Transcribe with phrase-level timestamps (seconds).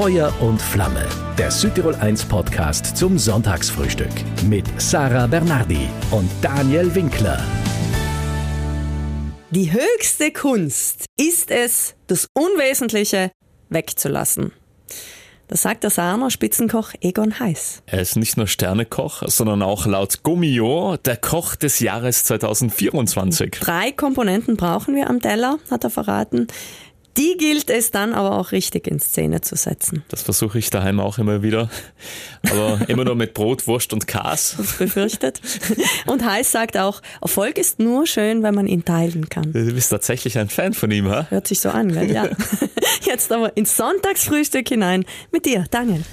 [0.00, 1.06] Feuer und Flamme,
[1.36, 4.08] der Südtirol 1 Podcast zum Sonntagsfrühstück
[4.48, 7.38] mit Sarah Bernardi und Daniel Winkler.
[9.50, 13.30] Die höchste Kunst ist es, das Unwesentliche
[13.68, 14.52] wegzulassen.
[15.48, 17.82] Das sagt der Sahner Spitzenkoch Egon Heiß.
[17.84, 23.50] Er ist nicht nur Sternekoch, sondern auch laut Gummio der Koch des Jahres 2024.
[23.60, 26.46] Drei Komponenten brauchen wir am Teller, hat er verraten.
[27.16, 30.04] Die gilt es dann aber auch richtig in Szene zu setzen.
[30.08, 31.68] Das versuche ich daheim auch immer wieder.
[32.48, 34.56] Aber immer nur mit Brot, Wurst und Kas.
[34.60, 35.40] Das befürchtet.
[36.06, 39.52] Und Heiß sagt auch, Erfolg ist nur schön, wenn man ihn teilen kann.
[39.52, 41.26] Du bist tatsächlich ein Fan von ihm, ha?
[41.30, 42.10] Hört sich so an, gell?
[42.10, 42.28] Ja.
[43.02, 46.04] Jetzt aber ins Sonntagsfrühstück hinein mit dir, Daniel.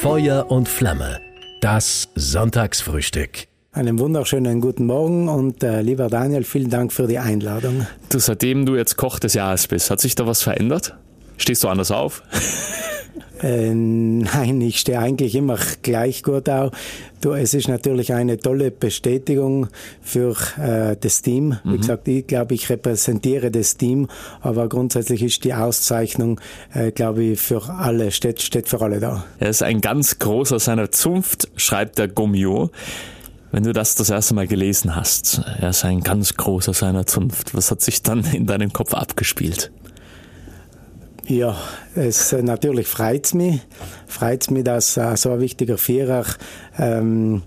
[0.00, 1.20] Feuer und Flamme,
[1.60, 3.49] das Sonntagsfrühstück.
[3.72, 7.86] Einen wunderschönen guten Morgen und äh, lieber Daniel, vielen Dank für die Einladung.
[8.08, 10.96] Du, seitdem du jetzt Koch des Jahres bist, hat sich da was verändert?
[11.36, 12.22] Stehst du anders auf?
[13.42, 16.72] Äh, nein, ich stehe eigentlich immer gleich gut auf.
[17.22, 19.68] Du, es ist natürlich eine tolle Bestätigung
[20.02, 21.56] für äh, das Team.
[21.64, 21.80] Wie mhm.
[21.80, 24.08] gesagt, ich glaube, ich repräsentiere das Team,
[24.42, 26.38] aber grundsätzlich ist die Auszeichnung,
[26.74, 29.24] äh, glaube ich, für alle, steht, steht für alle da.
[29.38, 32.70] Er ist ein ganz großer seiner Zunft, schreibt der Gummio.
[33.52, 37.54] Wenn du das das erste Mal gelesen hast, er ist ein ganz großer seiner Zunft,
[37.54, 39.72] was hat sich dann in deinem Kopf abgespielt?
[41.26, 41.56] Ja,
[41.94, 43.60] es äh, natürlich freut mich,
[44.06, 46.24] freut mich, dass äh, so ein wichtiger Vierer
[46.78, 47.42] ähm,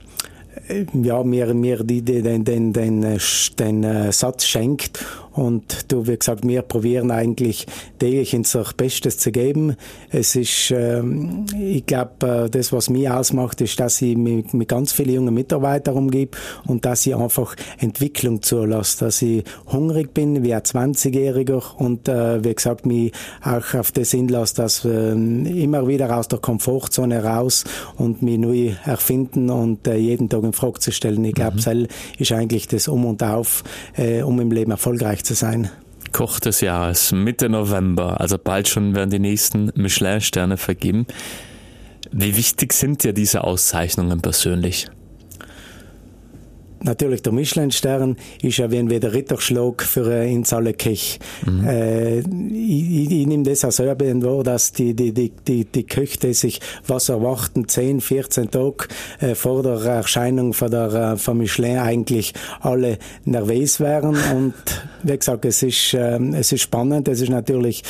[0.94, 3.18] ja, mir, mir die, den, den, den, äh,
[3.60, 5.04] den äh, Satz schenkt.
[5.34, 7.66] Und du, wie gesagt, wir probieren eigentlich
[8.00, 9.76] täglich unser Bestes zu geben.
[10.12, 14.68] Es ist, ähm, ich glaube, äh, das, was mich ausmacht, ist, dass ich mit, mit
[14.68, 20.44] ganz vielen jungen Mitarbeitern umgebe und dass ich einfach Entwicklung zulasse, dass ich hungrig bin
[20.44, 23.12] wie ein 20-Jähriger und, äh, wie gesagt, mich
[23.42, 27.64] auch auf das hinlasse, dass äh, immer wieder aus der Komfortzone raus
[27.98, 31.24] und mich neu erfinden und äh, jeden Tag in Frage zu stellen.
[31.26, 31.88] Ich glaube, mhm.
[32.20, 33.64] ist eigentlich das Um und Auf,
[33.96, 35.70] äh, um im Leben erfolgreich zu sein.
[36.12, 41.08] Koch des Jahres, Mitte November, also bald schon werden die nächsten Michelin-Sterne vergeben.
[42.12, 44.88] Wie wichtig sind dir diese Auszeichnungen persönlich?
[46.84, 51.20] Natürlich der Michelin-Stern ist ja wie ein der Ritterschlag für äh, ins alle Kech.
[51.46, 51.68] Mhm.
[51.68, 56.34] Äh, ich, ich nehme das auch selber wahr, dass die, die, die, die, die Köche
[56.34, 58.88] sich was erwarten, 10, 14 Tage
[59.20, 64.54] äh, vor der Erscheinung von der äh, von Michelin eigentlich alle nervös wären und
[65.04, 67.84] wie gesagt, es ist, äh, es ist spannend, es ist natürlich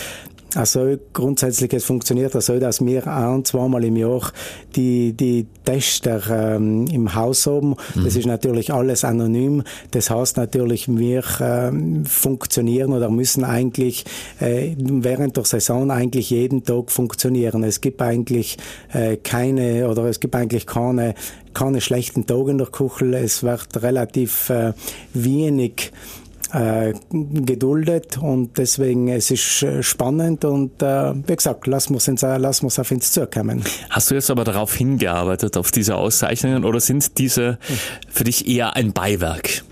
[0.56, 4.31] also grundsätzlich, es funktioniert so, dass wir ein, zweimal im Jahr
[4.75, 7.75] die, die Tester ähm, im Haus haben.
[7.96, 8.03] Mhm.
[8.03, 9.64] Das ist natürlich alles anonym.
[9.91, 14.06] Das heißt natürlich, wir ähm, funktionieren oder müssen eigentlich
[14.40, 17.64] äh, während der Saison eigentlich jeden Tag funktionieren.
[17.64, 18.58] Es gibt eigentlich
[18.91, 21.16] äh, keine oder es gibt eigentlich keine
[21.53, 23.14] keine schlechten Tage in der Kuchel.
[23.14, 24.74] Es wird relativ äh,
[25.14, 25.91] wenig
[26.53, 32.08] äh, geduldet und deswegen es ist äh, spannend und äh, wie gesagt, lassen wir es
[32.38, 33.64] lassen auf uns zukommen.
[33.90, 37.58] Hast du jetzt aber darauf hingearbeitet, auf diese Auszeichnungen oder sind diese
[38.09, 39.64] für dich eher ein Beiwerk?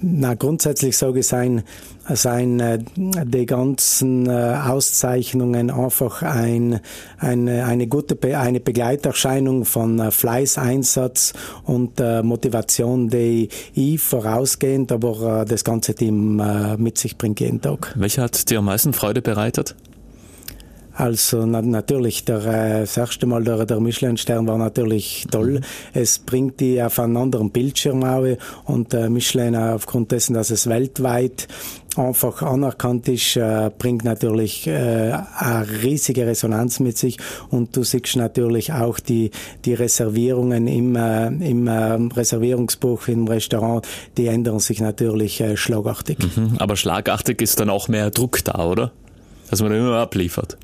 [0.00, 1.62] Na, grundsätzlich sage ich sein,
[2.14, 6.80] sein äh, die ganzen äh, Auszeichnungen einfach ein,
[7.18, 11.32] eine, eine gute eine Begleiterscheinung von äh, Fleiß, Einsatz
[11.64, 17.92] und Motivation, die ich vorausgehend, aber das ganze Team äh, mit sich bringt jeden Tag.
[17.96, 19.74] Welche hat dir am meisten Freude bereitet?
[20.96, 25.60] Also na, natürlich, der, äh, das erste Mal der, der Michelin-Stern war natürlich toll.
[25.60, 25.60] Mhm.
[25.92, 28.26] Es bringt die auf einen anderen Bildschirm auf
[28.64, 31.48] und äh, Michelin aufgrund dessen, dass es weltweit
[31.96, 37.18] einfach anerkannt ist, äh, bringt natürlich äh, eine riesige Resonanz mit sich
[37.50, 39.30] und du siehst natürlich auch die,
[39.64, 43.86] die Reservierungen im, äh, im äh, Reservierungsbuch im Restaurant,
[44.16, 46.18] die ändern sich natürlich äh, schlagartig.
[46.36, 48.92] Mhm, aber schlagartig ist dann auch mehr Druck da, oder?
[49.50, 50.58] Dass man immer abliefert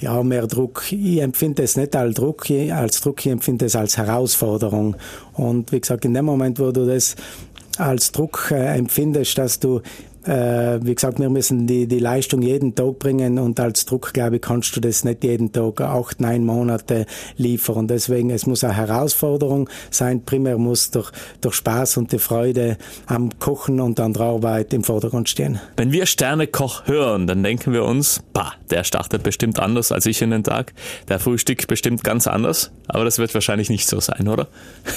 [0.00, 0.84] ja, mehr Druck.
[0.90, 4.96] Ich empfinde es nicht als Druck, als Druck, ich empfinde es als Herausforderung.
[5.34, 7.16] Und wie gesagt, in dem Moment, wo du das
[7.78, 9.80] als Druck äh, empfindest, dass du
[10.26, 14.36] äh, wie gesagt, wir müssen die, die Leistung jeden Tag bringen und als Druck, glaube
[14.36, 17.06] ich, kannst du das nicht jeden Tag acht, neun Monate
[17.36, 17.76] liefern.
[17.76, 20.24] Und deswegen, es muss eine Herausforderung sein.
[20.24, 21.04] Primär muss der,
[21.42, 25.60] der Spaß und die Freude am Kochen und an der Arbeit im Vordergrund stehen.
[25.76, 30.22] Wenn wir Sternekoch hören, dann denken wir uns, bah, der startet bestimmt anders als ich
[30.22, 30.72] in den Tag.
[31.08, 32.70] Der Frühstück bestimmt ganz anders.
[32.88, 34.48] Aber das wird wahrscheinlich nicht so sein, oder?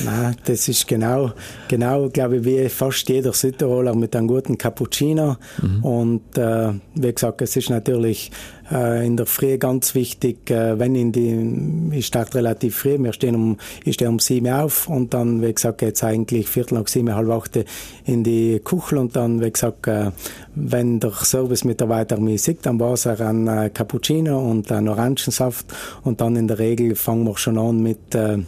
[0.04, 1.32] Nein, das ist genau,
[1.68, 5.38] genau, glaube ich, wie fast jeder Südtiroler mit einem guten Cappuccino Cappuccino.
[5.62, 5.84] Mhm.
[5.84, 8.32] Und äh, wie gesagt, es ist natürlich
[8.72, 13.14] äh, in der Früh ganz wichtig, äh, wenn in die, ich starte relativ früh, wir
[13.14, 16.88] stehen um, ich stehe um sieben auf und dann, wie gesagt, geht's eigentlich Viertel nach
[16.88, 17.60] sieben, halb acht
[18.06, 20.12] in die Kuchel und dann, wie gesagt, äh,
[20.56, 25.66] wenn der Service-Mitarbeiter mich sieht, dann war es ein äh, Cappuccino und ein Orangensaft
[26.04, 28.40] und dann in der Regel fangen wir schon an mit äh,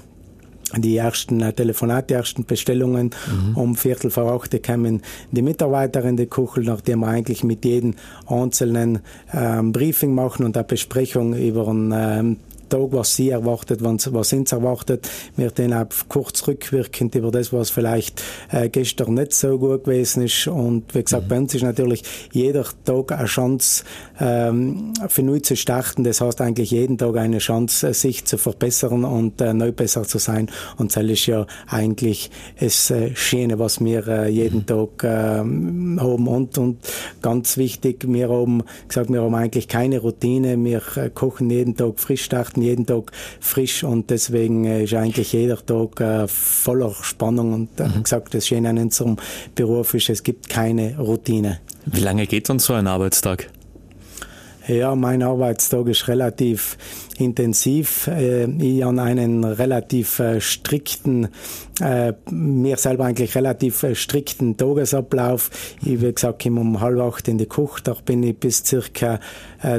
[0.76, 3.12] die ersten äh, Telefonate, die ersten Bestellungen.
[3.28, 3.58] Mhm.
[3.58, 5.02] Um Viertel vor acht kamen
[5.32, 7.96] die Mitarbeiter in die Kuchel, nachdem wir eigentlich mit jedem
[8.28, 9.00] einzelnen
[9.34, 12.38] ähm, Briefing machen und eine Besprechung über einen ähm,
[12.70, 15.10] Tag, was sie erwartet, was, was uns erwartet.
[15.36, 20.24] Wir dann auch kurz rückwirkend über das, was vielleicht äh, gestern nicht so gut gewesen
[20.24, 20.48] ist.
[20.48, 21.30] Und wie gesagt, mhm.
[21.30, 23.84] bei uns ist natürlich jeder Tag eine Chance,
[24.20, 26.04] ähm, für neu zu starten.
[26.04, 30.18] Das heißt eigentlich jeden Tag eine Chance, sich zu verbessern und äh, neu besser zu
[30.18, 30.50] sein.
[30.78, 32.30] Und das ist ja eigentlich
[32.60, 34.66] das äh, Schöne, was wir äh, jeden mhm.
[34.66, 36.28] Tag äh, haben.
[36.28, 36.78] Und, und
[37.22, 40.64] ganz wichtig, wir haben gesagt, wir haben eigentlich keine Routine.
[40.64, 44.94] Wir äh, kochen jeden Tag frisch starten arbeiten jeden Tag frisch und deswegen äh, ist
[44.94, 48.04] eigentlich jeder Tag äh, voller Spannung und äh, mhm.
[48.04, 49.18] gesagt, das Schöne an unserem
[49.56, 51.60] Beruf ist, es gibt keine Routine.
[51.86, 53.50] Wie lange geht dann so ein Arbeitstag?
[54.68, 56.78] Ja, mein Arbeitstag ist relativ
[57.20, 58.08] intensiv.
[58.08, 61.30] Äh, ich habe einen relativ äh, strikten,
[61.82, 65.50] äh, mir selber eigentlich relativ strikten Tagesablauf.
[65.82, 69.20] Ich, wie gesagt, komme um halb acht in die Küche, da bin ich bis circa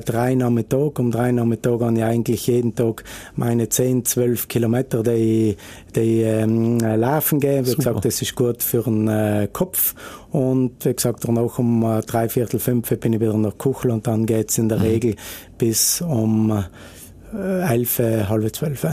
[0.04, 0.98] drei Nachmittag.
[0.98, 3.02] Um drei Nachmittag habe ich eigentlich jeden Tag
[3.34, 5.56] meine zehn, zwölf Kilometer, die,
[5.96, 7.64] die ähm, laufen gehen.
[7.64, 7.84] Wie Super.
[7.84, 9.94] gesagt, das ist gut für den Kopf.
[10.32, 14.06] Und wie gesagt, danach um drei Viertel fünf bin ich wieder in der Küche und
[14.06, 14.84] dann geht's in der mhm.
[14.84, 15.16] Regel
[15.56, 16.62] bis um äh,
[17.32, 18.86] elf, halb zwölf.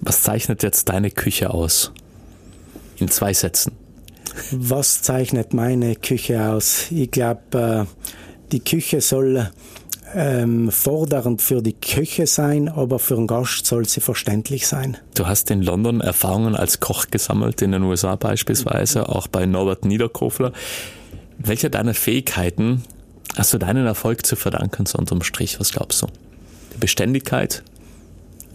[0.00, 1.92] Was zeichnet jetzt deine Küche aus?
[2.98, 3.72] In zwei Sätzen.
[4.50, 6.86] Was zeichnet meine Küche aus?
[6.90, 8.08] Ich glaube, äh,
[8.50, 9.50] die Küche soll
[10.14, 14.96] ähm, fordernd für die Küche sein, aber für den Gast soll sie verständlich sein.
[15.14, 19.84] Du hast in London Erfahrungen als Koch gesammelt, in den USA beispielsweise, auch bei Norbert
[19.84, 20.52] Niederkofler.
[21.38, 22.82] Welche deiner Fähigkeiten
[23.36, 25.58] hast du deinen Erfolg zu verdanken, so unterm Strich?
[25.60, 26.06] Was glaubst du?
[26.78, 27.62] Beständigkeit?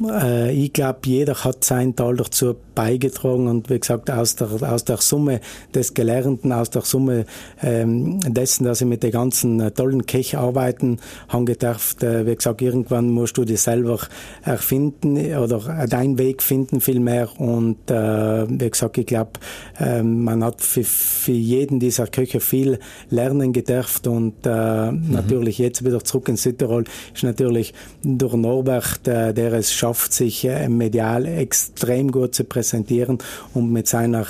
[0.03, 4.85] Äh, ich glaube, jeder hat seinen Teil dazu beigetragen und wie gesagt, aus der, aus
[4.85, 5.41] der Summe
[5.73, 7.25] des Gelernten, aus der Summe
[7.63, 12.35] ähm, dessen, dass ich mit den ganzen äh, tollen Kech arbeiten habe gedacht, äh, wie
[12.35, 13.99] gesagt, irgendwann musst du dich selber
[14.43, 19.31] erfinden oder deinen Weg finden vielmehr und äh, wie gesagt, ich glaube,
[19.79, 22.77] äh, man hat für, für jeden dieser Köche viel
[23.09, 25.11] lernen gedurft und äh, mhm.
[25.11, 26.83] natürlich jetzt wieder zurück in Südtirol
[27.13, 27.73] ist natürlich
[28.03, 33.17] durch Norbert, äh, der es schafft, sich äh, medial extrem gut zu präsentieren
[33.53, 34.25] und mit seiner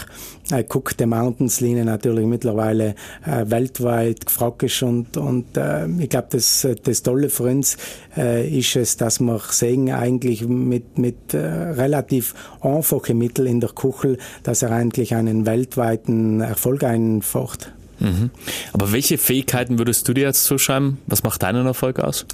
[0.52, 2.96] äh, Cook the Mountains Linie natürlich mittlerweile
[3.26, 5.46] äh, weltweit gefragt ist und, und
[6.00, 7.78] ich glaube, das, das Tolle für uns
[8.16, 14.62] ist es, dass wir sehen eigentlich mit, mit relativ einfachen Mitteln in der Kuchel, dass
[14.62, 17.72] er eigentlich einen weltweiten Erfolg einfacht.
[18.00, 18.30] Mhm.
[18.74, 21.00] Aber welche Fähigkeiten würdest du dir jetzt zuschreiben?
[21.08, 22.26] Was macht deinen Erfolg aus?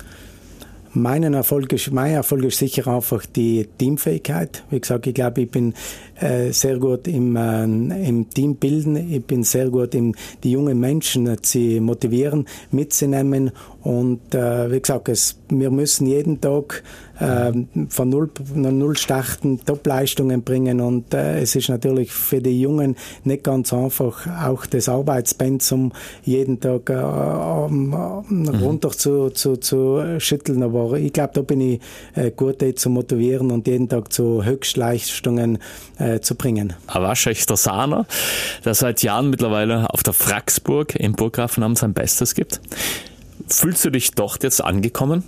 [0.95, 4.63] Meinen Erfolg ist, mein Erfolg ist sicher einfach die Teamfähigkeit.
[4.69, 5.73] Wie gesagt, ich glaube, ich bin
[6.19, 8.95] äh, sehr gut im, äh, im Team bilden.
[9.11, 10.13] Ich bin sehr gut im,
[10.43, 13.51] die jungen Menschen zu motivieren, mitzunehmen.
[13.83, 16.83] Und äh, wie gesagt, es, wir müssen jeden Tag
[17.19, 17.51] äh,
[17.89, 20.79] von null, null starten, Top-Leistungen bringen.
[20.79, 25.91] Und äh, es ist natürlich für die Jungen nicht ganz einfach, auch das Arbeitspensum
[26.23, 26.93] jeden Tag äh,
[27.67, 27.93] mhm.
[28.61, 30.63] runter zu, zu, zu schütteln.
[30.63, 31.81] Aber ich glaube, da bin ich
[32.15, 35.57] äh, gut zu motivieren und jeden Tag zu Höchstleistungen
[35.99, 36.73] äh, zu bringen.
[36.87, 38.05] Ein waschechter Sahner,
[38.63, 42.61] der seit Jahren mittlerweile auf der Fraxburg im Burggrafenamt sein Bestes gibt.
[43.47, 45.23] Fühlst du dich dort jetzt angekommen?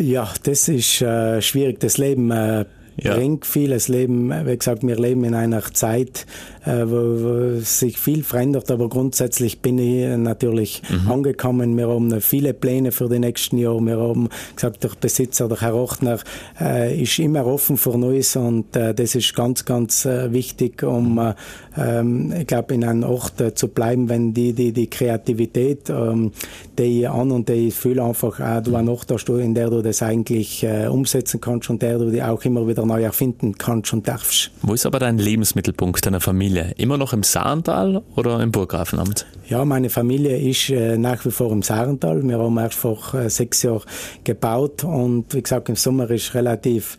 [0.00, 1.80] Ja, das ist äh, schwierig.
[1.80, 2.64] Das Leben äh,
[2.96, 3.14] ja.
[3.14, 4.30] bringt vieles Leben.
[4.46, 6.26] Wie gesagt, wir leben in einer Zeit,
[6.64, 11.10] äh, wo, wo sich viel verändert, aber grundsätzlich bin ich natürlich mhm.
[11.10, 11.76] angekommen.
[11.76, 13.80] Wir haben viele Pläne für die nächsten Jahre.
[13.80, 16.18] Wir haben gesagt, der Besitzer, der Herr Rochner,
[16.60, 21.18] äh, ist immer offen für Neues und äh, das ist ganz, ganz äh, wichtig, um,
[21.18, 21.34] äh,
[21.76, 26.32] ähm, ich glaube, in einem Ort zu bleiben, wenn die, die, die Kreativität, ähm,
[26.78, 29.82] die an und die ich fühle einfach, äh, du ein Ort hast, in der du
[29.82, 33.92] das eigentlich äh, umsetzen kannst und der du die auch immer wieder neu erfinden kannst
[33.92, 34.50] und darfst.
[34.62, 36.74] Wo ist aber dein Lebensmittelpunkt deiner Familie?
[36.76, 39.26] Immer noch im Saartal oder im Burggrafenamt?
[39.48, 42.22] Ja, meine Familie ist äh, nach wie vor im Saartal.
[42.22, 43.82] Wir haben erst vor äh, sechs Jahren
[44.24, 46.96] gebaut und wie gesagt, im Sommer ist relativ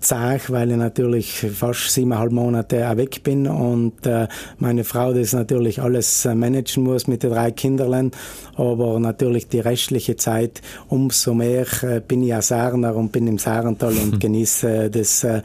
[0.00, 4.28] zart, weil ich natürlich fast siebeneinhalb Monate weg bin und äh,
[4.58, 8.12] meine Frau das natürlich alles äh, managen muss mit den drei Kinderlein.
[8.56, 13.38] Aber natürlich die restliche Zeit umso mehr äh, bin ich ein Sarner und bin im
[13.38, 14.18] Sarental und hm.
[14.18, 15.42] genieße äh, das äh,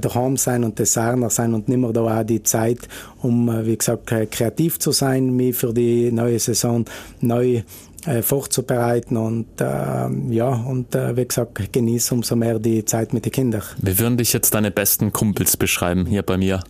[0.00, 2.88] daheim sein und das Sarner sein und nimmer da auch die Zeit,
[3.22, 6.84] um, äh, wie gesagt, kreativ zu sein, mich für die neue Saison
[7.20, 7.62] neu
[8.06, 9.64] äh, vorzubereiten und äh,
[10.30, 13.62] ja, und äh, wie gesagt, genieße umso mehr die Zeit mit den Kindern.
[13.78, 16.62] Wie würden dich jetzt deine besten Kumpels beschreiben hier bei mir?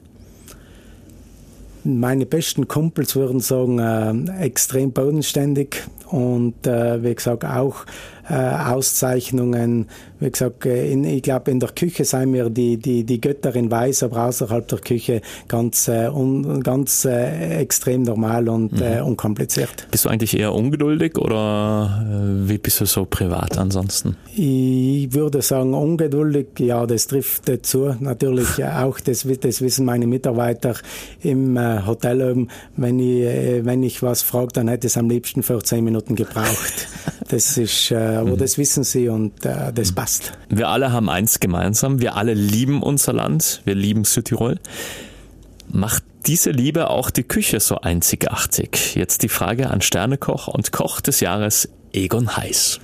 [1.85, 7.85] Meine besten Kumpels würden sagen, äh, extrem bodenständig und äh, wie gesagt auch
[8.29, 9.87] äh, Auszeichnungen.
[10.19, 13.71] Wie gesagt, äh, in, ich glaube, in der Küche seien wir die, die, die Götterin
[13.71, 18.83] weiß, aber außerhalb der Küche ganz, äh, un, ganz äh, extrem normal und mhm.
[18.83, 19.87] äh, unkompliziert.
[19.91, 24.17] Bist du eigentlich eher ungeduldig oder äh, wie bist du so privat ansonsten?
[24.35, 27.95] Ich würde sagen, ungeduldig, ja, das trifft dazu.
[28.01, 30.75] Natürlich auch, das, das wissen meine Mitarbeiter
[31.23, 32.49] im äh, Hotel oben.
[32.77, 36.89] Wenn ich, wenn ich was frage, dann hätte es am liebsten 14 Minuten gebraucht.
[37.29, 38.39] Das ist, äh, aber mhm.
[38.39, 39.95] das wissen sie und äh, das mhm.
[39.97, 40.33] passt.
[40.49, 42.01] Wir alle haben eins gemeinsam.
[42.01, 43.63] Wir alle lieben unser Land.
[43.65, 44.59] Wir lieben Südtirol.
[45.69, 48.95] Macht diese Liebe auch die Küche so einzigartig?
[48.95, 52.81] Jetzt die Frage an Sternekoch und Koch des Jahres Egon Heiß.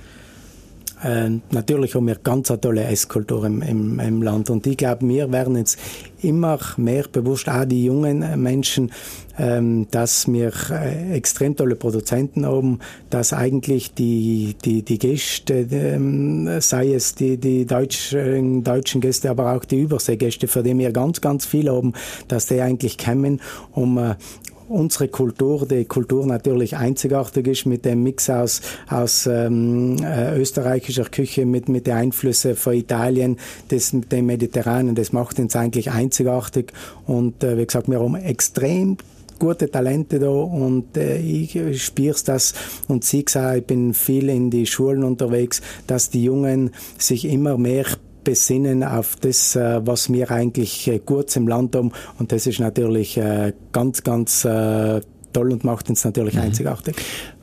[1.03, 4.49] Äh, natürlich haben wir ganz eine tolle Esskultur im, im, im Land.
[4.49, 5.77] Und ich glaube, wir werden jetzt
[6.21, 8.91] immer mehr bewusst, auch die jungen Menschen,
[9.37, 12.79] ähm, dass wir äh, extrem tolle Produzenten haben,
[13.09, 19.53] dass eigentlich die, die, die Gäste, ähm, sei es die, die deutschen, deutschen Gäste, aber
[19.53, 21.93] auch die Überseegäste, für die wir ganz, ganz viel haben,
[22.27, 23.41] dass die eigentlich kommen,
[23.71, 24.15] um äh,
[24.69, 31.05] unsere Kultur, die Kultur natürlich einzigartig ist mit dem Mix aus, aus ähm, äh, österreichischer
[31.05, 33.37] Küche mit, mit den Einflüssen von Italien,
[33.69, 36.71] das dem Mediterranen, das macht uns eigentlich einzigartig.
[37.05, 38.97] Und äh, wie gesagt, wir haben extrem
[39.39, 42.53] gute Talente da und äh, ich spüre das
[42.87, 47.57] und sehe auch, ich bin viel in die Schulen unterwegs, dass die Jungen sich immer
[47.57, 47.85] mehr
[48.23, 51.91] besinnen auf das, äh, was wir eigentlich äh, gut im Land haben.
[52.19, 56.41] Und das ist natürlich äh, ganz, ganz toll und macht uns natürlich mhm.
[56.41, 56.95] einzigartig.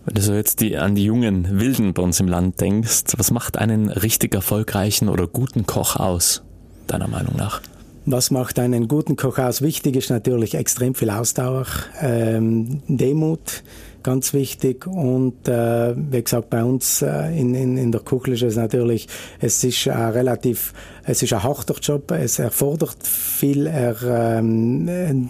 [0.05, 3.31] Wenn du so jetzt die, an die jungen Wilden bei uns im Land denkst, was
[3.31, 6.43] macht einen richtig erfolgreichen oder guten Koch aus,
[6.87, 7.61] deiner Meinung nach?
[8.07, 9.61] Was macht einen guten Koch aus?
[9.61, 11.67] Wichtig ist natürlich extrem viel Ausdauer,
[12.01, 13.63] ähm, Demut,
[14.03, 14.87] ganz wichtig.
[14.87, 19.09] Und äh, wie gesagt, bei uns äh, in, in, in der Küche ist es natürlich,
[19.41, 20.73] es ist äh, relativ,
[21.05, 25.29] es ist ein harter Job, es erfordert viel, er, ähm,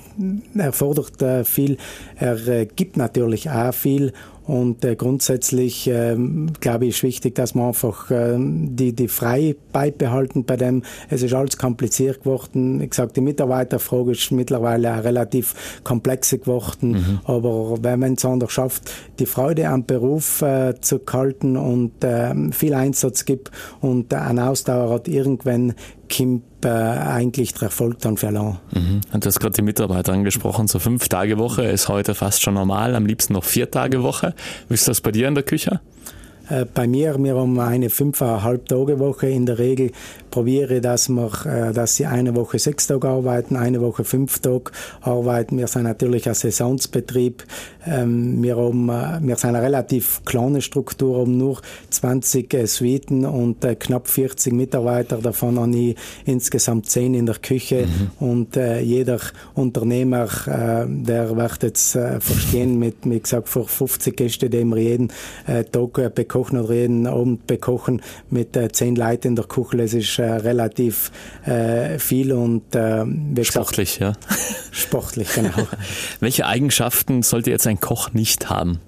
[0.55, 1.77] er erfordert äh, viel,
[2.17, 4.13] er äh, gibt natürlich auch viel
[4.51, 9.55] und äh, grundsätzlich ähm, glaube ich, ist wichtig, dass man einfach ähm, die, die frei
[9.73, 10.83] beibehalten bei dem.
[11.09, 12.81] Es ist alles kompliziert geworden.
[12.81, 16.91] Ich sage, die Mitarbeiterfrage ist mittlerweile auch relativ komplex geworden.
[16.91, 17.21] Mhm.
[17.27, 18.91] Aber wenn man es anders schafft,
[19.21, 24.51] die Freude am Beruf äh, zu halten und äh, viel Einsatz gibt und äh, eine
[24.51, 25.75] Ausdauer hat, irgendwann
[26.15, 28.59] kommt äh, eigentlich der Erfolg dann verloren.
[28.73, 29.01] Mhm.
[29.13, 32.55] Und du hast gerade die Mitarbeiter angesprochen, so fünf Tage Woche ist heute fast schon
[32.55, 34.35] normal, am liebsten noch vier Tage Woche.
[34.69, 35.81] Wie ist das bei dir in der Küche?
[36.51, 39.29] Äh, bei mir, wir haben eine fünfeinhalb Tage Woche.
[39.29, 39.93] In der Regel
[40.31, 44.73] probiere, dass wir, äh, dass sie eine Woche sechs Tage arbeiten, eine Woche fünf Tage
[45.01, 45.59] arbeiten.
[45.59, 47.45] Wir sind natürlich ein Saisonsbetrieb.
[47.87, 51.61] Ähm, wir haben, äh, wir sind eine relativ kleine Struktur, haben nur
[51.91, 55.19] 20 Suiten und knapp 40 Mitarbeiter.
[55.19, 58.27] Davon habe ich insgesamt 10 in der Küche mhm.
[58.27, 59.21] und jeder
[59.55, 65.13] Unternehmer, der wird jetzt verstehen mit, wie gesagt, vor 50 Gästen, die wir jeden
[65.73, 69.83] Tag bekommen kochen oder jeden Abend bekochen mit äh, zehn Leuten in der Küche.
[69.83, 71.11] Es ist äh, relativ
[71.45, 73.05] äh, viel und äh,
[73.45, 74.13] sportlich, ja.
[74.73, 75.51] Sportlich, genau.
[76.21, 78.81] Welche Eigenschaften sollte jetzt ein Koch nicht haben?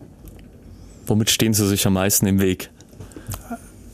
[1.06, 2.70] Womit stehen Sie sich am meisten im Weg?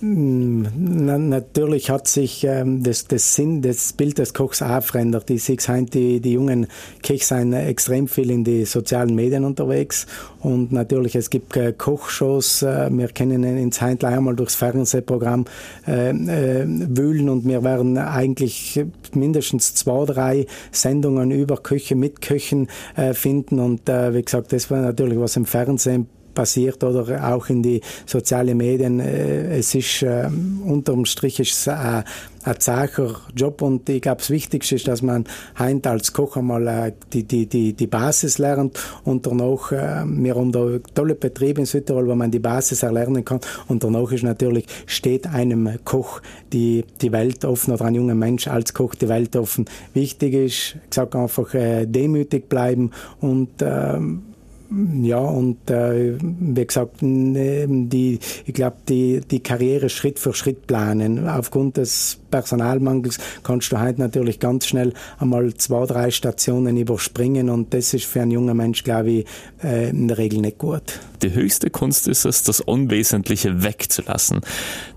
[0.00, 5.28] Na, natürlich hat sich ähm, das, das Sinn, das Bild des Kochs auch verändert.
[5.30, 5.56] Ich sehe
[5.92, 6.68] die, die jungen
[7.02, 10.06] Köche sind extrem viel in die sozialen Medien unterwegs
[10.40, 12.62] und natürlich es gibt äh, Kochshows.
[12.62, 15.46] Äh, wir können ins Heintl einmal durchs Fernsehprogramm
[15.88, 22.68] äh, äh, wühlen und wir werden eigentlich mindestens zwei, drei Sendungen über Küche mit Köchen
[22.94, 26.06] äh, finden und äh, wie gesagt, das war natürlich was im Fernsehen
[26.38, 29.00] passiert oder auch in die sozialen Medien.
[29.00, 30.28] Äh, es ist äh,
[30.64, 32.04] unterm Strich ist es ein,
[32.44, 35.24] ein zacher Job und ich glaube, das Wichtigste ist, dass man
[35.58, 40.36] heint als Koch einmal äh, die, die, die, die Basis lernt und danach, äh, wir
[40.36, 44.22] haben da tolle Betriebe in Südtirol, wo man die Basis erlernen kann und danach ist
[44.22, 46.20] natürlich, steht einem Koch
[46.52, 49.64] die, die Welt offen oder ein junger Mensch als Koch die Welt offen.
[49.92, 54.22] Wichtig ist, ich sage einfach, äh, demütig bleiben und ähm,
[54.70, 61.26] ja, und äh, wie gesagt, die, ich glaube, die, die Karriere Schritt für Schritt planen.
[61.26, 67.72] Aufgrund des Personalmangels kannst du heute natürlich ganz schnell einmal zwei, drei Stationen überspringen und
[67.72, 69.26] das ist für einen jungen Mensch, glaube ich,
[69.62, 71.00] äh, in der Regel nicht gut.
[71.22, 74.40] Die höchste Kunst ist es, das Unwesentliche wegzulassen.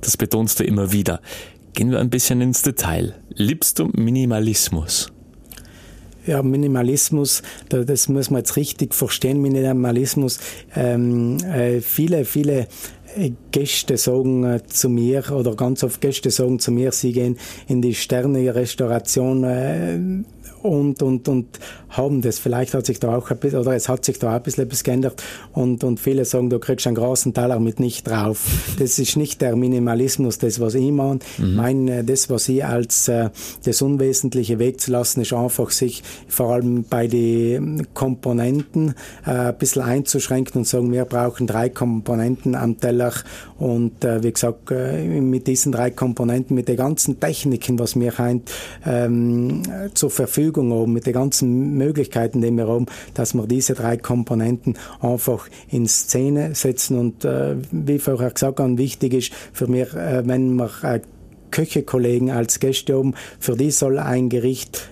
[0.01, 1.21] Das betonst du immer wieder.
[1.73, 3.15] Gehen wir ein bisschen ins Detail.
[3.29, 5.11] Liebst du Minimalismus?
[6.31, 10.39] Ja, Minimalismus, das muss man jetzt richtig verstehen, Minimalismus.
[10.75, 12.67] Ähm, äh, viele, viele
[13.17, 17.37] äh, Gäste sagen äh, zu mir oder ganz oft Gäste sagen zu mir, sie gehen
[17.67, 19.99] in die Sterne-Restauration äh,
[20.63, 22.39] und, und, und haben das.
[22.39, 24.65] Vielleicht hat sich da auch ein bisschen, oder es hat sich da auch ein bisschen
[24.65, 25.21] etwas geändert
[25.53, 28.45] und, und viele sagen, du kriegst einen großen Teller mit nicht drauf.
[28.79, 31.19] Das ist nicht der Minimalismus, das, was ich meine.
[31.37, 31.55] Mhm.
[31.55, 33.29] meine, das, was ich als äh,
[33.65, 40.59] das Unwesentliche wegzulassen, ist einfach sich vor allem bei den Komponenten äh, ein bisschen einzuschränken
[40.59, 43.13] und sagen, wir brauchen drei Komponenten am Teller
[43.57, 48.11] und äh, wie gesagt, äh, mit diesen drei Komponenten, mit den ganzen Techniken, was wir
[48.85, 49.63] ähm,
[49.93, 54.77] zur Verfügung haben, mit den ganzen Möglichkeiten, die wir haben, dass wir diese drei Komponenten
[54.99, 56.97] einfach in Szene setzen.
[56.97, 61.01] Und äh, wie vorher gesagt habe, wichtig ist für mich, äh, wenn wir äh,
[61.51, 64.89] Köchekollegen als Gäste haben, für die soll ein Gericht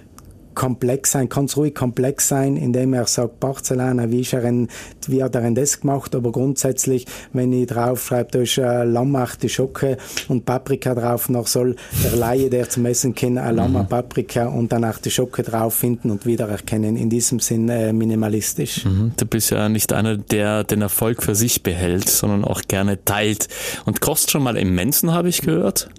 [0.60, 4.68] komplex sein, kann es ruhig komplex sein, indem er sagt, Porzellan, wie, ist er in,
[5.08, 9.98] wie hat er denn das gemacht, aber grundsätzlich, wenn ich draufschreibe, da ist äh, Schocke
[10.28, 13.88] und Paprika drauf, noch soll der Laie, der zum Essen kennt, ein Lammer, mhm.
[13.88, 16.98] Paprika und dann Schocke drauf finden und wiedererkennen.
[16.98, 18.84] In diesem Sinn äh, minimalistisch.
[18.84, 19.14] Mhm.
[19.16, 23.48] Du bist ja nicht einer, der den Erfolg für sich behält, sondern auch gerne teilt.
[23.86, 25.90] Und kostet schon mal im Mensen, habe ich gehört?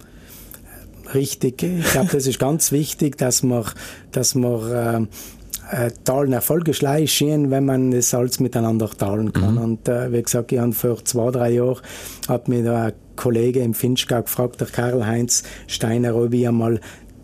[1.15, 1.63] Richtig.
[1.63, 3.65] Ich glaube, das ist ganz wichtig, dass man,
[4.13, 5.09] dass man
[5.71, 9.55] äh, äh, teilen Erfolge schleichen, wenn man es alles miteinander teilen kann.
[9.55, 9.63] Mhm.
[9.63, 11.79] Und äh, wie gesagt, ich habe vor zwei, drei Jahren
[12.29, 16.81] hat mir da ein Kollege im Finchgau gefragt, der Karl-Heinz Steiner, ob ich einmal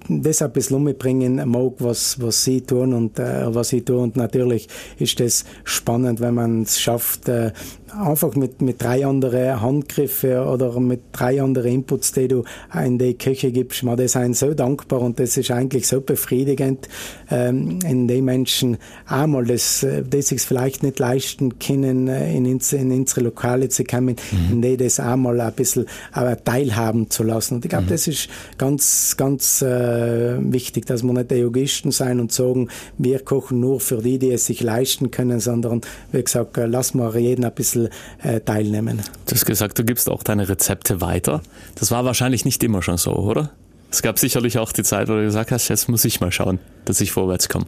[0.09, 3.99] das ein bisschen umbringen mag, was, was sie tun und äh, was ich tue.
[3.99, 4.69] Und natürlich
[4.99, 7.53] ist das spannend, wenn man es schafft, äh,
[7.93, 12.45] einfach mit, mit drei anderen Handgriffen oder mit drei anderen Inputs, die du
[12.75, 16.89] in die Küche gibst, man das einen so dankbar und das ist eigentlich so befriedigend,
[17.31, 22.45] ähm, in den Menschen einmal das, äh, die sich vielleicht nicht leisten können, äh, in,
[22.45, 24.53] ins, in unsere Lokale zu kommen, mhm.
[24.53, 27.57] in die das einmal ein bisschen äh, teilhaben zu lassen.
[27.57, 27.91] Und ich glaube, mhm.
[27.91, 32.69] das ist ganz, ganz äh, wichtig, dass wir nicht Egoisten sein und sagen,
[32.99, 35.81] wir kochen nur für die, die es sich leisten können, sondern
[36.13, 37.76] wie gesagt, lassen wir jeden ein bisschen
[38.23, 39.03] äh, teilnehmen.
[39.27, 41.43] Du hast gesagt, du gibst auch deine Rezepte weiter.
[41.75, 43.51] Das war wahrscheinlich nicht immer schon so, oder?
[43.91, 46.59] Es gab sicherlich auch die Zeit, wo du gesagt hast, jetzt muss ich mal schauen,
[46.85, 47.67] dass ich vorwärts komme.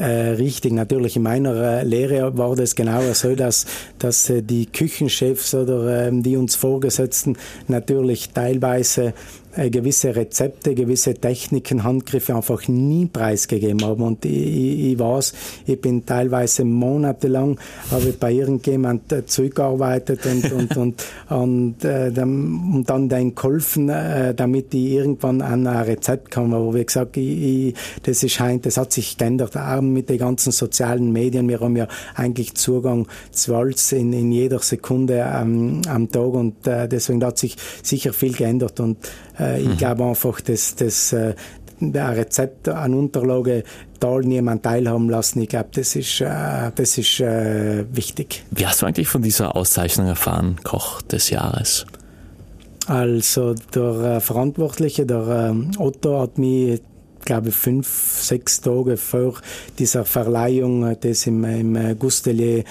[0.00, 3.66] Äh, richtig, natürlich in meiner äh, Lehre war das genau so, dass,
[3.98, 7.36] dass äh, die Küchenchefs oder ähm, die uns Vorgesetzten
[7.68, 9.12] natürlich teilweise
[9.70, 14.02] gewisse Rezepte, gewisse Techniken, Handgriffe einfach nie preisgegeben haben.
[14.02, 15.32] Und ich, ich, ich weiß,
[15.66, 17.58] ich bin teilweise monatelang
[17.90, 24.34] habe bei irgendjemand äh, zurückgearbeitet und, und, und, und, äh, und dann den geholfen, äh,
[24.34, 26.56] damit ich irgendwann an ein Rezept komme.
[26.56, 30.52] Aber wie gesagt, ich, ich, das ist das hat sich geändert, auch mit den ganzen
[30.52, 31.48] sozialen Medien.
[31.48, 36.66] Wir haben ja eigentlich Zugang zu alles in, in jeder Sekunde ähm, am Tag und
[36.66, 38.98] äh, deswegen hat sich sicher viel geändert und
[39.40, 39.76] äh, ich mhm.
[39.76, 41.34] glaube einfach, dass das äh,
[41.80, 43.64] ein Rezept an Unterlage
[43.98, 45.40] da niemand teilhaben lassen.
[45.42, 48.44] Ich glaube, das ist, äh, das ist äh, wichtig.
[48.50, 51.86] Wie hast du eigentlich von dieser Auszeichnung erfahren, Koch des Jahres?
[52.86, 56.80] Also der äh, Verantwortliche, der äh, Otto, hat mich
[57.24, 57.88] glaube fünf,
[58.22, 59.34] sechs Tage vor
[59.78, 62.64] dieser Verleihung, äh, das im, im Gustelier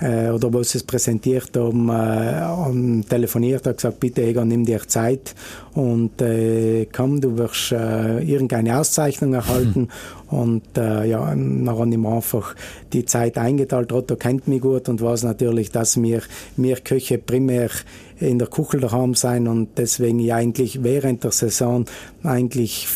[0.00, 4.86] äh, oder wo sie es präsentiert haben, äh, telefoniert, hat gesagt, bitte Egon, nimm dir
[4.86, 5.34] Zeit
[5.74, 9.80] und äh, komm, du wirst äh, irgendeine Auszeichnung erhalten.
[9.80, 9.88] Mhm.
[10.34, 12.56] Und äh, ja, dann habe ich mir einfach
[12.92, 13.92] die Zeit eingeteilt.
[13.92, 16.22] Otto kennt mich gut und weiß natürlich, dass wir,
[16.56, 17.70] wir Köche primär
[18.18, 21.84] in der Kuchel daheim sein und deswegen eigentlich während der Saison
[22.24, 22.88] eigentlich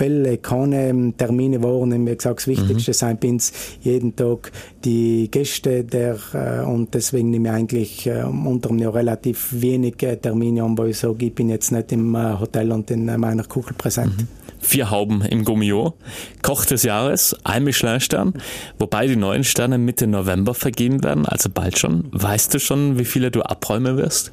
[0.00, 2.06] Fälle keine Termine waren.
[2.06, 2.94] Wie gesagt, das Wichtigste mhm.
[2.94, 4.50] sein bei uns jeden Tag
[4.82, 10.16] die Gäste der, äh, und deswegen nehme ich eigentlich äh, unter mir relativ wenig äh,
[10.16, 13.44] Termine an, wo ich sage, ich bin jetzt nicht im äh, Hotel und in meiner
[13.44, 14.16] Kuchel präsent.
[14.16, 14.28] Mhm
[14.62, 15.94] vier Hauben im Gummio.
[16.42, 18.34] Koch des Jahres, ein Michelin-Stern,
[18.78, 22.08] wobei die neuen Sterne Mitte November vergeben werden, also bald schon.
[22.12, 24.32] Weißt du schon, wie viele du abräumen wirst?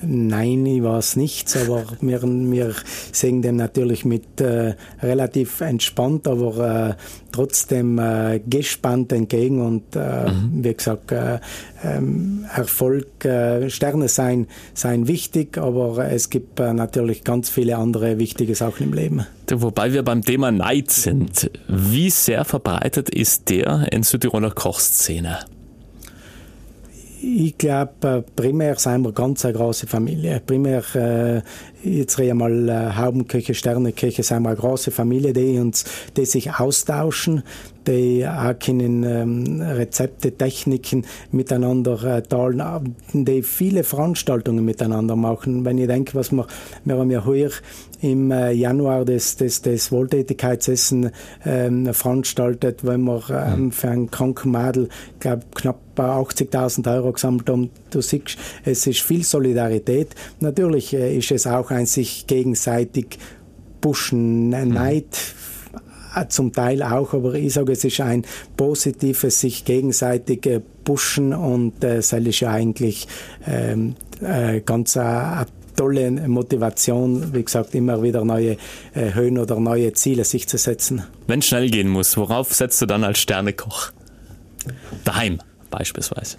[0.00, 2.74] Nein, ich weiß nichts, aber wir, wir
[3.12, 6.94] sehen dem natürlich mit äh, relativ entspannt, aber äh,
[7.32, 10.64] trotzdem äh, gespannt entgegen und äh, mhm.
[10.64, 11.40] wie gesagt, äh,
[11.82, 18.54] ähm, Erfolg, äh, Sterne sein, sein wichtig, aber es gibt natürlich ganz viele andere wichtige
[18.54, 19.26] Sachen im Leben.
[19.50, 25.38] Wobei wir beim Thema Neid sind, wie sehr verbreitet ist der in Südtiroler Kochszene?
[27.20, 30.40] Ich glaube, primär sind wir ganz eine große Familie.
[30.44, 31.42] Primär, äh,
[31.82, 35.84] jetzt reden wir mal äh, Haubenköche, Sterneköche, sind wir eine große Familie, die uns,
[36.16, 37.42] die sich austauschen,
[37.86, 45.64] die auch können ähm, Rezepte, Techniken miteinander äh, teilen, die viele Veranstaltungen miteinander machen.
[45.64, 46.46] Wenn ich denke, was wir,
[46.84, 47.50] wir haben ja heuer
[48.00, 51.10] im äh, Januar das, das, das Wohltätigkeitsessen
[51.44, 54.88] ähm, veranstaltet, weil wir ähm, für einen kranken Mädel,
[55.18, 57.70] glaube knapp 80.000 Euro gesammelt haben.
[57.90, 60.14] Du siehst, es ist viel Solidarität.
[60.40, 63.18] Natürlich äh, ist es auch ein sich gegenseitig
[63.80, 64.68] pushen, mhm.
[64.68, 65.06] Neid
[66.14, 68.24] äh, zum Teil auch, aber ich sage, es ist ein
[68.56, 70.48] positives sich gegenseitig
[70.84, 73.06] pushen und äh, das ist ja eigentlich
[73.46, 78.56] ähm, äh, ganz eine tolle Motivation, wie gesagt, immer wieder neue
[78.94, 81.04] äh, Höhen oder neue Ziele sich zu setzen.
[81.26, 83.92] Wenn es schnell gehen muss, worauf setzt du dann als Sternekoch?
[85.04, 85.38] Daheim
[85.70, 86.38] beispielsweise.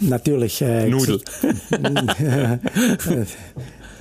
[0.00, 0.60] Natürlich.
[0.62, 1.20] Äh, Nudel.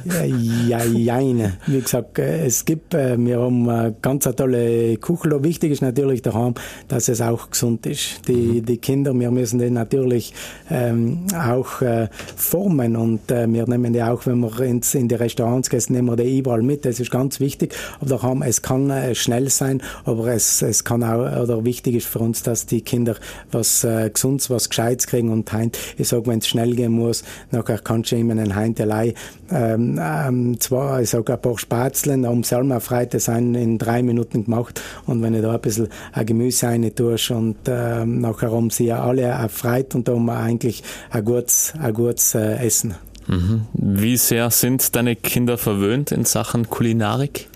[0.05, 1.53] Ja, jein.
[1.67, 5.43] Wie gesagt, äh, es gibt, äh, wir haben eine ganz tolle Kuchel.
[5.43, 6.55] Wichtig ist natürlich daheim,
[6.87, 8.27] dass es auch gesund ist.
[8.27, 8.65] Die, mhm.
[8.65, 10.33] die Kinder, wir müssen die natürlich
[10.69, 15.15] ähm, auch äh, formen und äh, wir nehmen die auch, wenn wir ins, in die
[15.15, 16.85] Restaurants gehen, nehmen wir die überall mit.
[16.85, 17.75] Das ist ganz wichtig.
[17.99, 22.07] Aber daheim, es kann äh, schnell sein, aber es, es kann auch, oder wichtig ist
[22.07, 23.15] für uns, dass die Kinder
[23.51, 27.23] was äh, Gesundes, was Gescheites kriegen und heint, ich sage, wenn es schnell gehen muss,
[27.51, 29.13] nachher kannst du ihm einen Heint allein
[29.51, 35.21] ähm, ähm, zwar sogar ein paar Spätzlen am Salmafreite sind in drei Minuten gemacht und
[35.21, 39.03] wenn ich da ein bisschen ein Gemüse rein tust und ähm, nachher haben sie ja
[39.03, 42.95] alle erfreut und da haben wir eigentlich ein gutes, ein gutes äh, Essen.
[43.27, 43.67] Mhm.
[43.73, 47.47] Wie sehr sind deine Kinder verwöhnt in Sachen Kulinarik?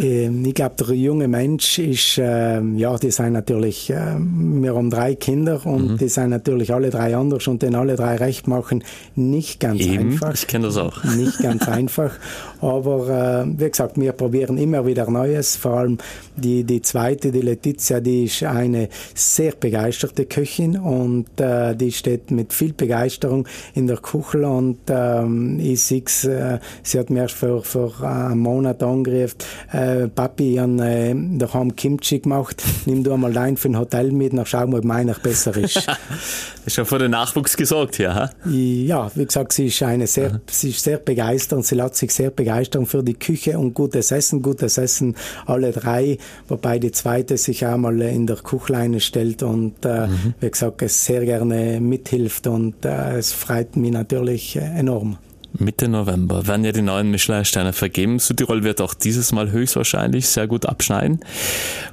[0.00, 4.90] Ähm, ich glaube, der junge Mensch ist, äh, ja, die sind natürlich, äh, wir haben
[4.90, 5.98] drei Kinder und mhm.
[5.98, 8.84] die sind natürlich alle drei anders und den alle drei recht machen,
[9.14, 10.34] nicht ganz Eben, einfach.
[10.34, 11.02] Ich kenne das auch.
[11.04, 12.12] Nicht ganz einfach.
[12.60, 15.56] Aber äh, wie gesagt, wir probieren immer wieder Neues.
[15.56, 15.98] Vor allem
[16.36, 22.30] die, die zweite, die Letizia, die ist eine sehr begeisterte Köchin und äh, die steht
[22.30, 27.34] mit viel Begeisterung in der Kuchel und ähm, ich sehe äh, sie hat mir erst
[27.34, 29.36] vor, vor einem Monat angerufen,
[29.72, 34.32] äh, Papi, habe äh, daheim Kimchi gemacht, nimm du einmal dein für ein Hotel mit,
[34.32, 35.86] dann schau mal, ob meiner besser ist.
[36.66, 38.30] ist schon für den Nachwuchs gesorgt ha?
[38.44, 42.12] Ja, wie gesagt, sie ist eine sehr, sie ist sehr begeistert und sie lässt sich
[42.12, 47.36] sehr begeistern für die Küche und gutes Essen, gutes Essen, alle drei, wobei die zweite
[47.36, 50.34] sich auch mal in der Kuchleine stellt und, äh, mhm.
[50.40, 55.18] wie gesagt, es sehr gerne mithilft und äh, es freut mich natürlich äh, enorm.
[55.58, 58.18] Mitte November werden ja die neuen Michelin-Sterne vergeben.
[58.18, 61.20] Südtirol wird auch dieses Mal höchstwahrscheinlich sehr gut abschneiden.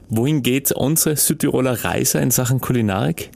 [0.09, 3.31] Wohin geht unsere Südtiroler Reise in Sachen Kulinarik?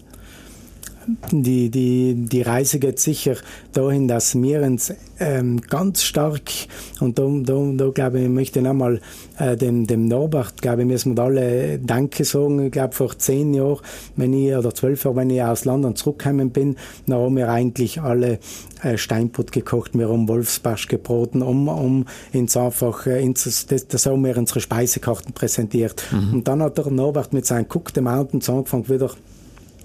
[1.32, 3.36] Die, die, die Reise geht sicher
[3.74, 6.52] dahin, dass wir uns ähm, ganz stark,
[7.00, 9.02] und da, da, da glaube ich, ich möchte nochmal
[9.40, 12.66] äh, dem, dem Norbert, glaube ich, müssen wir alle Danke sagen.
[12.66, 13.80] Ich glaube, vor zehn Jahren,
[14.16, 18.02] wenn ich, oder zwölf Jahren, wenn ich aus London zurückgekommen bin, dann haben wir eigentlich
[18.02, 18.40] alle
[18.84, 24.06] äh, Steinput gekocht, wir haben Wolfsbarsch gebraten, um, um ins einfach, äh, ins, das, das
[24.06, 26.04] haben wir unsere Speisekarten präsentiert.
[26.12, 26.34] Mhm.
[26.34, 29.12] Und dann hat der Norbert mit seinen Cook the Mountains angefangen, wieder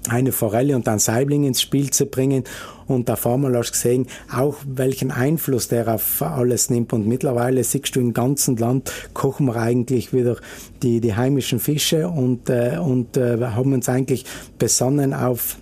[0.09, 2.45] eine Forelle und ein Saibling ins Spiel zu bringen.
[2.87, 6.93] Und auf einmal hast du gesehen, auch welchen Einfluss der auf alles nimmt.
[6.93, 10.37] Und mittlerweile siehst du im ganzen Land, kochen wir eigentlich wieder
[10.83, 14.25] die, die heimischen Fische und, äh, und äh, haben uns eigentlich
[14.59, 15.57] besonnen auf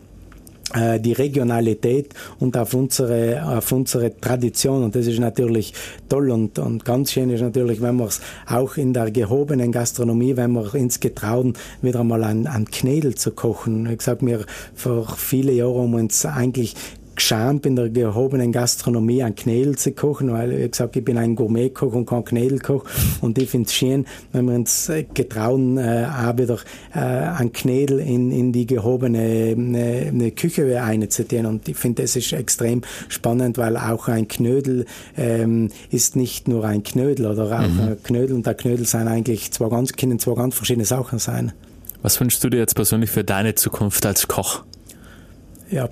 [0.73, 4.85] die Regionalität und auf unsere, auf unsere Tradition.
[4.85, 5.75] Und das ist natürlich
[6.09, 10.37] toll und, und ganz schön ist natürlich, wenn wir es auch in der gehobenen Gastronomie,
[10.37, 13.91] wenn wir ins getrauen, wieder einmal an, an Knädel zu kochen.
[13.91, 16.75] Ich sag mir, vor viele Jahren haben wir uns eigentlich
[17.21, 21.37] geschämt, in der gehobenen Gastronomie ein Knädel zu kochen, weil, wie gesagt, ich bin ein
[21.37, 22.85] Gourmetkoch und kein Knädelkoch
[23.21, 26.59] und ich finde es schön, wenn wir uns getrauen, äh, auch wieder
[26.95, 32.33] äh, ein Knädel in, in die gehobene äh, Küche einzutun und ich finde, das ist
[32.33, 37.81] extrem spannend, weil auch ein Knödel ähm, ist nicht nur ein Knödel oder auch mhm.
[37.81, 41.53] ein Knödel und der Knödel sind eigentlich zwei ganz, können zwei ganz verschiedene Sachen sein.
[42.01, 44.65] Was wünschst du dir jetzt persönlich für deine Zukunft als Koch?
[45.71, 45.89] Ja,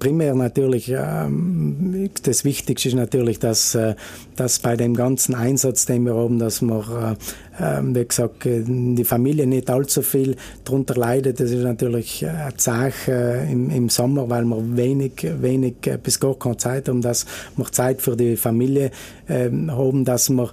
[0.00, 3.94] primär natürlich, ähm, das Wichtigste ist natürlich, dass, äh,
[4.34, 7.16] dass bei dem ganzen Einsatz, den wir haben, dass wir,
[7.60, 11.38] äh, ähm, wie gesagt, äh, die Familie nicht allzu viel darunter leidet.
[11.38, 16.56] Das ist natürlich eine Sache im, im Sommer, weil wir wenig, wenig bis gar keine
[16.56, 17.24] Zeit haben, dass
[17.56, 18.90] wir Zeit für die Familie
[19.28, 20.50] ähm, haben, dass wir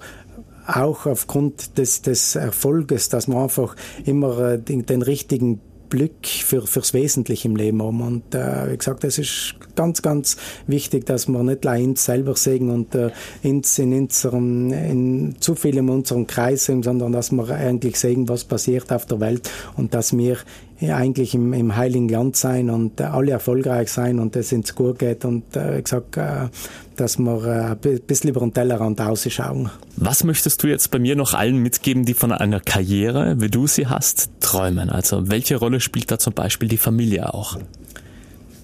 [0.68, 6.94] auch aufgrund des, des Erfolges, dass wir einfach immer den, den richtigen Blick für, fürs
[6.94, 8.02] Wesentliche im Leben haben.
[8.02, 12.70] Und äh, wie gesagt, es ist ganz, ganz wichtig, dass wir nicht allein selber sehen
[12.70, 17.50] und äh, ins, in, unserem, in zu viel in unserem Kreis sind, sondern dass wir
[17.50, 20.38] eigentlich sehen, was passiert auf der Welt und dass wir
[20.82, 25.00] eigentlich im, im Heiligen Land sein und äh, alle erfolgreich sein und es uns gut
[25.00, 26.50] geht und äh, wie gesagt, äh,
[26.96, 29.70] dass wir äh, ein bisschen über den Tellerrand ausschauen.
[29.96, 33.68] Was möchtest du jetzt bei mir noch allen mitgeben, die von einer Karriere, wie du
[33.68, 34.90] sie hast, träumen?
[34.90, 37.58] Also welche Rolle spielt da zum Beispiel die Familie auch?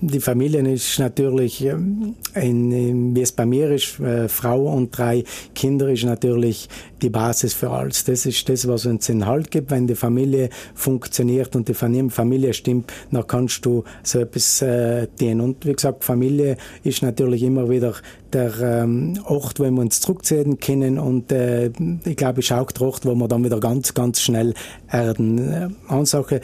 [0.06, 5.24] Die Familie ist natürlich, ähm, in, wie es bei mir ist, äh, Frau und drei
[5.56, 6.68] Kinder ist natürlich
[7.02, 8.04] die Basis für alles.
[8.04, 9.72] Das ist das, was uns den Halt gibt.
[9.72, 15.40] Wenn die Familie funktioniert und die Familie stimmt, dann kannst du so etwas äh, dienen.
[15.40, 17.94] Und wie gesagt, Familie ist natürlich immer wieder
[18.34, 21.72] der ähm, Ort, wo wir uns zurückziehen können und äh,
[22.04, 24.54] ich glaube, ist auch der Ort, wo wir dann wieder ganz, ganz schnell
[24.92, 25.38] erden.
[25.38, 26.42] Äh, Ansache,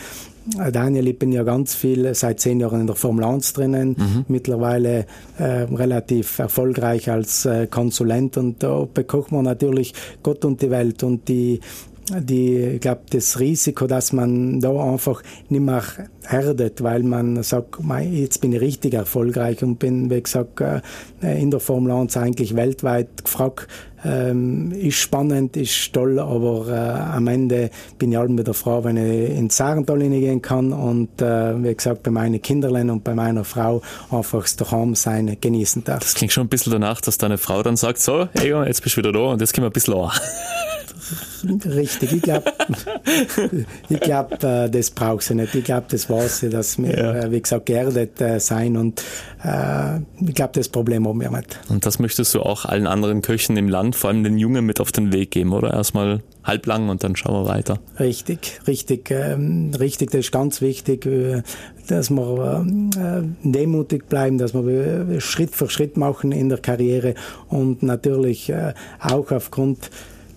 [0.71, 4.25] Daniel, ich bin ja ganz viel seit zehn Jahren in der Formel 1 drinnen, mhm.
[4.27, 5.05] mittlerweile
[5.37, 11.03] äh, relativ erfolgreich als äh, Konsulent und da bekocht man natürlich Gott und die Welt
[11.03, 11.59] und die
[12.17, 15.83] die, ich glaube, das Risiko, dass man da einfach nicht mehr
[16.23, 17.77] erdet, weil man sagt,
[18.11, 20.81] jetzt bin ich richtig erfolgreich und bin, wie gesagt, äh,
[21.21, 23.67] in der Formel 1 eigentlich weltweit gefragt,
[24.05, 28.97] ähm, ist spannend, ist toll, aber äh, am Ende bin ich halt wieder froh, wenn
[28.97, 33.43] ich ins Sarental gehen kann und äh, wie gesagt bei meinen Kinderlein und bei meiner
[33.43, 33.81] Frau
[34.11, 35.99] einfach das daheim sein genießen darf.
[35.99, 38.95] Das klingt schon ein bisschen danach, dass deine Frau dann sagt, so, Egon, jetzt bist
[38.95, 40.11] du wieder da und jetzt können wir ein bisschen an.
[41.65, 42.51] Richtig, ich glaube,
[43.89, 45.55] ich glaub, äh, das braucht sie nicht.
[45.55, 47.15] Ich glaube, das war sie, dass wir, ja.
[47.15, 49.01] äh, wie gesagt, geerdet äh, sein und
[49.43, 51.59] äh, ich glaube, das Problem haben wir nicht.
[51.69, 54.79] Und das möchtest du auch allen anderen Köchen im Land, vor allem den Jungen, mit
[54.81, 55.73] auf den Weg geben, oder?
[55.73, 57.79] Erstmal halblang und dann schauen wir weiter.
[57.99, 61.43] Richtig, richtig, ähm, richtig, das ist ganz wichtig, äh,
[61.87, 62.65] dass wir
[62.97, 67.15] äh, demutig bleiben, dass wir Schritt für Schritt machen in der Karriere
[67.47, 68.53] und natürlich
[68.99, 69.89] auch aufgrund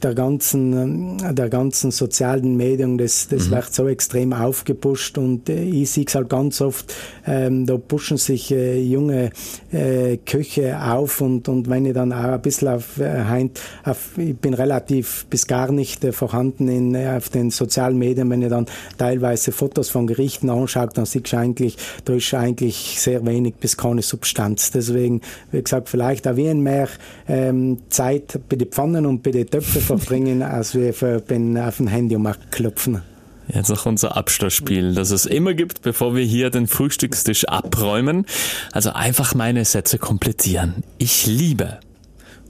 [0.02, 3.52] der ganzen, äh, der ganzen sozialen Medien, das, das mhm.
[3.52, 6.94] wird so extrem aufgepusht und äh, ich sehe es halt ganz oft,
[7.26, 9.30] ähm, da pushen sich äh, junge
[9.72, 13.48] äh, Köche auf und, und wenn ich dann auch ein bisschen auf, äh,
[13.84, 18.30] auf ich bin relativ bis gar nicht äh, vorhanden in, äh, auf den sozialen Medien,
[18.30, 18.66] wenn ich dann
[18.98, 23.76] teilweise Fotos von Gerichten anschaue, dann siehst du eigentlich, da ist eigentlich sehr wenig bis
[23.76, 24.70] keine Substanz.
[24.70, 26.88] Deswegen, wie gesagt, vielleicht auch wie mehr
[27.28, 31.88] ähm, Zeit bei den Pfannen und bei den Töpfen verbringen, als wir bin auf dem
[31.88, 33.02] Handy um klopfen.
[33.48, 38.24] Jetzt noch unser Abschlussspiel, das es immer gibt, bevor wir hier den Frühstückstisch abräumen.
[38.72, 40.84] Also einfach meine Sätze komplettieren.
[40.98, 41.80] Ich liebe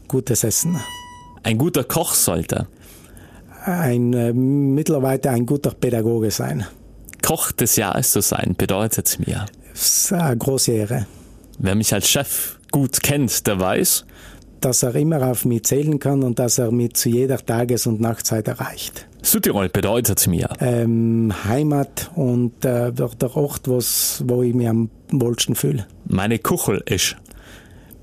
[0.07, 0.78] gutes Essen.
[1.42, 2.68] Ein guter Koch sollte
[3.64, 6.66] ein äh, mittlerweile ein guter Pädagoge sein.
[7.22, 9.46] Koch des Jahres zu sein bedeutet mir.
[9.72, 11.07] Das ist eine große Ehre.
[11.59, 14.05] Wer mich als Chef gut kennt, der weiß,
[14.64, 18.01] dass er immer auf mich zählen kann und dass er mich zu jeder Tages- und
[18.01, 19.07] Nachtzeit erreicht.
[19.22, 20.48] Südtirol bedeutet mir?
[20.61, 25.87] Ähm, Heimat und äh, der, Ort, wo ich mich am wohlsten fühle.
[26.07, 27.16] Meine Kuchel ist?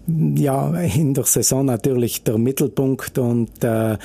[0.07, 3.97] Ja, in der Saison natürlich der Mittelpunkt und äh,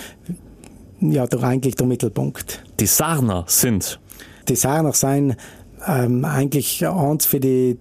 [1.00, 2.62] ja, der, eigentlich der Mittelpunkt.
[2.80, 4.00] Die Sarner sind?
[4.48, 5.36] Die Sarner sind
[5.86, 7.78] ähm, eigentlich eins für die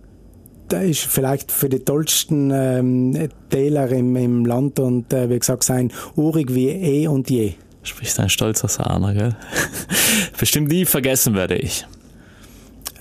[0.67, 5.63] da ist vielleicht für die tollsten ähm, Täler im, im Land und äh, wie gesagt
[5.63, 7.54] sein urig wie eh und je.
[7.84, 9.36] Spricht ein stolzer Sahner, gell?
[10.39, 11.86] Bestimmt nie vergessen werde ich.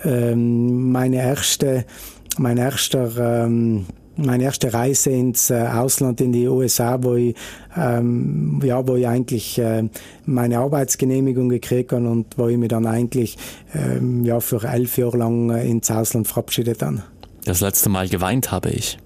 [0.04, 1.84] Ähm, meine erste,
[2.38, 7.36] mein erster, ähm, meine erste Reise ins äh, Ausland in die USA, wo ich,
[7.76, 9.84] ähm, ja, wo ich eigentlich äh,
[10.26, 13.38] meine Arbeitsgenehmigung gekriegt habe und wo ich mich dann eigentlich
[13.74, 17.04] ähm, ja, für elf Jahre lang äh, ins Ausland verabschiedet habe.
[17.44, 18.98] Das letzte Mal geweint habe ich.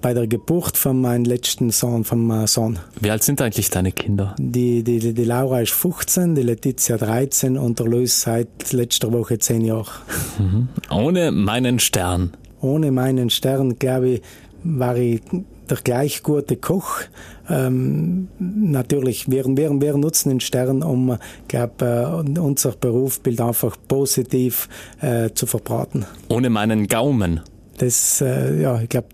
[0.00, 2.78] bei der Geburt von meinem letzten Sohn, vom Sohn.
[3.00, 4.34] Wie alt sind eigentlich deine Kinder?
[4.38, 9.38] Die, die, die Laura ist 15, die Letizia 13 und der Luis seit letzter Woche
[9.38, 9.90] 10 Jahre.
[10.38, 10.68] Mhm.
[10.90, 12.32] Ohne meinen Stern.
[12.62, 14.22] Ohne meinen Stern, glaube ich,
[14.62, 15.22] war ich
[15.70, 17.00] der gleich gute Koch.
[17.48, 21.16] Ähm, natürlich, wir, wir, wir nutzen den Stern, um
[21.48, 22.04] glaub, äh,
[22.38, 24.68] unser Berufsbild einfach positiv
[25.00, 26.06] äh, zu verbraten.
[26.28, 27.40] Ohne meinen Gaumen.
[27.78, 29.08] Das, äh, ja, ich glaube,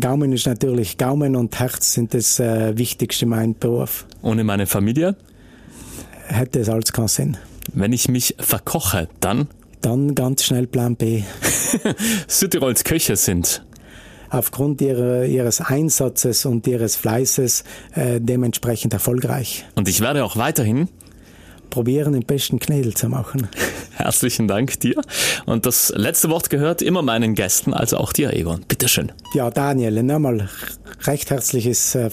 [0.00, 4.06] Gaumen ist natürlich Gaumen und Herz sind das äh, Wichtigste in meinem Beruf.
[4.22, 5.16] Ohne meine Familie?
[6.26, 7.36] Hätte es alles keinen Sinn.
[7.72, 9.48] Wenn ich mich verkoche, dann?
[9.82, 11.22] Dann ganz schnell Plan B.
[12.26, 13.62] Südtirols Köche sind
[14.34, 19.64] aufgrund ihrer, ihres Einsatzes und ihres Fleißes äh, dementsprechend erfolgreich.
[19.74, 20.88] Und ich werde auch weiterhin
[21.70, 23.48] probieren, den besten Knädel zu machen.
[23.96, 25.00] Herzlichen Dank dir.
[25.46, 28.64] Und das letzte Wort gehört immer meinen Gästen, also auch dir, Egon.
[28.66, 29.12] Bitteschön.
[29.34, 30.48] Ja, Daniel, nochmal
[31.06, 32.10] recht herzliches äh,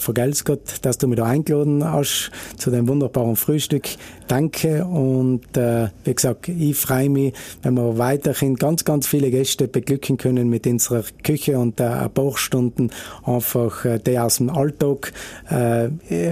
[0.82, 3.88] dass du mich da eingeladen hast zu dem wunderbaren Frühstück.
[4.28, 9.68] Danke und äh, wie gesagt, ich freue mich, wenn wir weiterhin ganz, ganz viele Gäste
[9.68, 12.90] beglücken können mit unserer Küche und äh, ein paar Stunden
[13.24, 15.12] einfach äh, die aus dem Alltag
[15.50, 15.88] äh,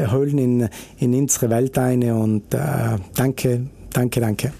[0.07, 4.53] holen in, in unsere Welt ein und äh, danke, danke, danke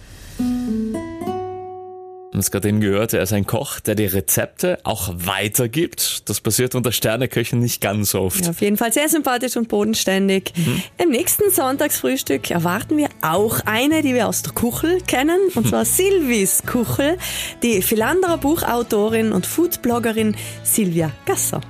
[2.33, 6.29] haben es gerade eben gehört, er ist ein Koch, der die Rezepte auch weitergibt.
[6.29, 8.45] Das passiert unter Sterneköchen nicht ganz oft.
[8.45, 10.53] Ja, auf jeden Fall sehr sympathisch und bodenständig.
[10.57, 10.83] Mhm.
[10.99, 15.85] Im nächsten Sonntagsfrühstück erwarten wir auch eine, die wir aus der Kuchel kennen, und zwar
[15.85, 17.19] Silvis Kuchel,
[17.65, 21.61] die Philanderer Buchautorin und Foodbloggerin Silvia Gasser.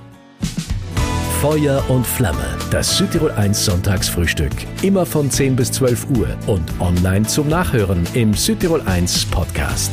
[1.41, 4.51] Feuer und Flamme, das Südtirol 1 Sonntagsfrühstück.
[4.83, 9.91] Immer von 10 bis 12 Uhr und online zum Nachhören im Südtirol 1 Podcast.